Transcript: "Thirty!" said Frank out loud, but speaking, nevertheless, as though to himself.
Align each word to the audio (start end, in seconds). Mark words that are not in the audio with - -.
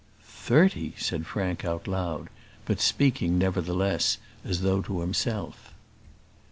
"Thirty!" 0.25 0.95
said 0.97 1.27
Frank 1.27 1.63
out 1.63 1.87
loud, 1.87 2.29
but 2.65 2.81
speaking, 2.81 3.37
nevertheless, 3.37 4.17
as 4.43 4.61
though 4.61 4.81
to 4.81 5.01
himself. 5.01 5.75